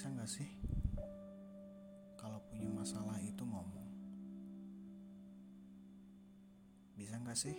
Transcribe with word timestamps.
Bisa 0.00 0.16
gak 0.16 0.32
sih 0.32 0.48
kalau 2.16 2.40
punya 2.48 2.72
masalah 2.72 3.20
itu 3.20 3.44
ngomong? 3.44 3.92
Bisa 6.96 7.20
gak 7.20 7.36
sih 7.36 7.52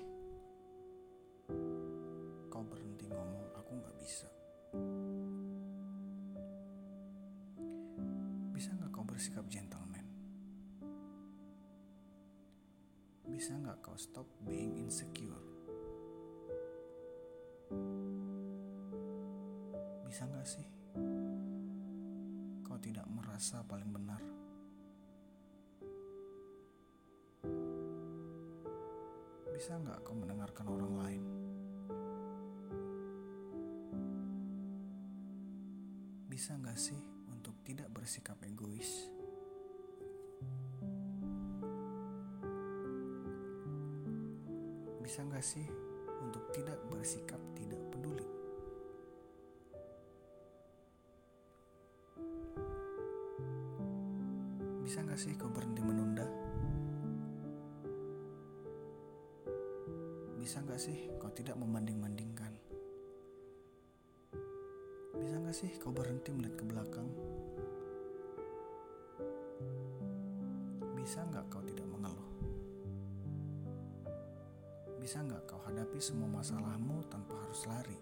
kau 2.49 2.65
berhenti 2.65 3.05
ngomong 3.13 3.45
aku 3.53 3.77
gak 3.85 3.93
bisa? 3.93 4.25
Bisa 8.57 8.73
gak 8.73 8.89
kau 8.89 9.05
bersikap 9.05 9.45
gentleman? 9.45 10.09
Bisa 13.29 13.53
gak 13.61 13.85
kau 13.85 13.93
stop 14.01 14.25
being 14.49 14.81
insecure? 14.81 15.45
Bisa 20.09 20.25
gak 20.25 20.49
sih 20.49 20.80
tidak 22.91 23.07
merasa 23.07 23.63
paling 23.63 23.87
benar? 23.87 24.19
Bisa 29.55 29.79
nggak 29.79 30.03
kau 30.03 30.11
mendengarkan 30.11 30.67
orang 30.67 30.93
lain? 30.99 31.23
Bisa 36.27 36.59
nggak 36.59 36.75
sih 36.75 36.99
untuk 37.31 37.55
tidak 37.63 37.87
bersikap 37.95 38.35
egois? 38.43 39.07
Bisa 44.99 45.23
nggak 45.23 45.45
sih 45.47 45.63
untuk 46.27 46.43
tidak 46.51 46.75
bersikap 46.91 47.39
tidak 47.55 47.80
Bisa 54.91 55.07
nggak 55.07 55.23
sih 55.23 55.39
kau 55.39 55.47
berhenti 55.47 55.79
menunda? 55.79 56.27
Bisa 60.35 60.59
nggak 60.67 60.81
sih 60.83 61.07
kau 61.15 61.31
tidak 61.31 61.55
membanding-bandingkan? 61.55 62.51
Bisa 65.15 65.35
nggak 65.39 65.55
sih 65.55 65.71
kau 65.79 65.95
berhenti 65.95 66.35
melihat 66.35 66.59
ke 66.59 66.65
belakang? 66.67 67.07
Bisa 70.99 71.23
nggak 71.23 71.47
kau 71.47 71.63
tidak 71.63 71.87
mengeluh? 71.87 72.31
Bisa 74.99 75.23
nggak 75.23 75.47
kau 75.47 75.63
hadapi 75.71 76.03
semua 76.03 76.27
masalahmu 76.43 76.99
tanpa 77.07 77.39
harus 77.39 77.63
lari? 77.63 77.99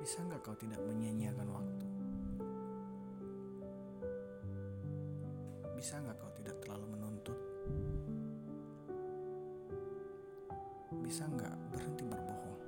Bisa 0.00 0.24
nggak 0.24 0.40
kau 0.40 0.56
tidak 0.56 0.80
menyia-nyiakan 0.88 1.52
waktu? 1.52 1.61
Bisa 5.82 5.98
nggak 5.98 6.14
kau 6.14 6.30
tidak 6.38 6.54
terlalu 6.62 6.94
menuntut? 6.94 7.34
Bisa 11.02 11.26
nggak 11.26 11.58
berhenti 11.74 12.06
berbohong? 12.06 12.60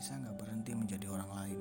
Bisa 0.00 0.16
nggak 0.16 0.32
berhenti 0.40 0.72
menjadi 0.72 1.06
orang 1.12 1.28
lain? 1.28 1.60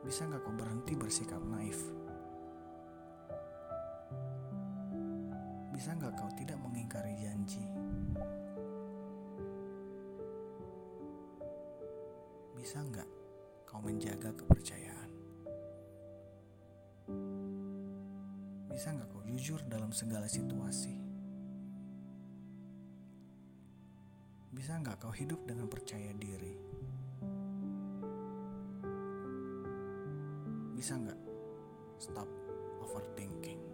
Bisa 0.00 0.24
nggak 0.24 0.40
kau 0.40 0.56
berhenti 0.56 0.96
bersikap 0.96 1.42
naif? 1.52 1.84
Bisa 5.68 5.92
nggak 6.00 6.16
kau 6.16 6.32
tidak 6.32 6.56
mengingkari 6.64 7.12
janji? 7.20 7.60
Bisa 12.60 12.76
nggak 12.84 13.08
kau 13.64 13.80
menjaga 13.80 14.36
kepercayaan? 14.36 15.10
Bisa 18.68 18.92
nggak 18.92 19.08
kau 19.08 19.24
jujur 19.24 19.64
dalam 19.64 19.88
segala 19.96 20.28
situasi? 20.28 20.92
Bisa 24.52 24.76
nggak 24.76 25.00
kau 25.00 25.08
hidup 25.08 25.40
dengan 25.48 25.72
percaya 25.72 26.12
diri? 26.12 26.52
Bisa 30.76 31.00
nggak 31.00 31.20
stop 31.96 32.28
overthinking? 32.84 33.69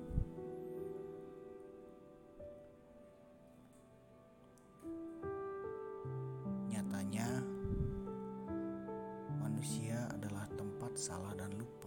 Salah 11.07 11.31
dan 11.39 11.55
lupa. 11.55 11.87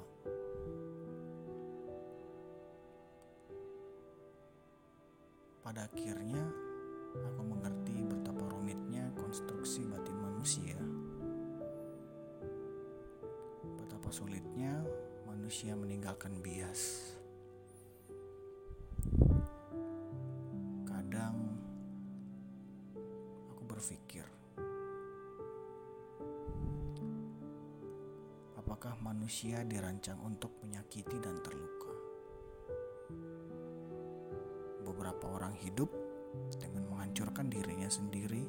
Pada 5.60 5.92
akhirnya, 5.92 6.40
aku 7.28 7.42
mengerti 7.44 8.00
betapa 8.08 8.48
rumitnya 8.48 9.12
konstruksi 9.20 9.84
batin 9.92 10.16
manusia. 10.24 10.80
Betapa 13.76 14.08
sulitnya 14.08 14.88
manusia 15.28 15.76
meninggalkan 15.76 16.40
bias. 16.40 17.12
Kadang 20.88 21.60
aku 23.52 23.68
berpikir, 23.68 24.24
apakah 28.70 29.02
manusia 29.02 29.66
dirancang 29.66 30.22
untuk 30.22 30.62
menyakiti 30.62 31.18
dan 31.18 31.42
terluka? 31.42 31.90
Beberapa 34.86 35.26
orang 35.26 35.58
hidup 35.58 35.90
dengan 36.62 36.86
menghancurkan 36.86 37.50
dirinya 37.50 37.90
sendiri. 37.90 38.46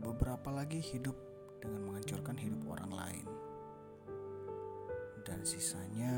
Beberapa 0.00 0.48
lagi 0.56 0.80
hidup 0.80 1.12
dengan 1.60 1.92
menghancurkan 1.92 2.32
hidup 2.40 2.64
orang 2.64 2.96
lain. 2.96 3.26
Dan 5.28 5.44
sisanya 5.44 6.16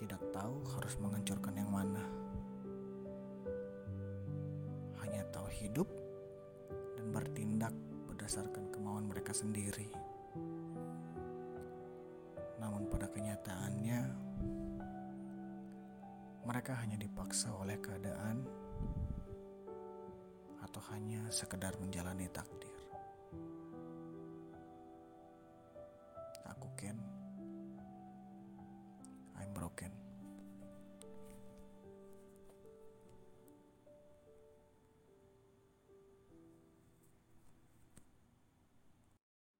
tidak 0.00 0.24
tahu 0.32 0.64
harus 0.80 0.96
menghancurkan 0.96 1.60
yang 1.60 1.68
mana. 1.68 2.08
Hanya 5.04 5.28
tahu 5.28 5.44
hidup 5.60 5.92
dan 6.96 7.12
bertindak 7.12 7.76
berdasarkan 8.08 8.69
kemauan 9.00 9.16
mereka 9.16 9.32
sendiri. 9.32 9.88
Namun 12.60 12.84
pada 12.92 13.08
kenyataannya 13.08 14.00
mereka 16.44 16.76
hanya 16.84 17.00
dipaksa 17.00 17.48
oleh 17.56 17.80
keadaan 17.80 18.44
atau 20.60 20.84
hanya 20.92 21.24
sekedar 21.32 21.72
menjalani 21.80 22.28
takdir. 22.28 22.69